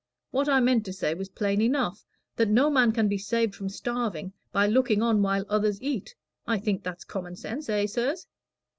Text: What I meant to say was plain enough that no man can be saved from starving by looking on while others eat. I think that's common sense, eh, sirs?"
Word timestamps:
What 0.31 0.49
I 0.49 0.59
meant 0.61 0.83
to 0.85 0.93
say 0.93 1.13
was 1.13 1.29
plain 1.29 1.61
enough 1.61 2.07
that 2.35 2.49
no 2.49 2.71
man 2.71 2.91
can 2.91 3.07
be 3.07 3.19
saved 3.19 3.53
from 3.53 3.69
starving 3.69 4.33
by 4.51 4.65
looking 4.65 5.03
on 5.03 5.21
while 5.21 5.45
others 5.47 5.79
eat. 5.79 6.15
I 6.47 6.57
think 6.57 6.81
that's 6.81 7.03
common 7.03 7.35
sense, 7.35 7.69
eh, 7.69 7.85
sirs?" 7.85 8.25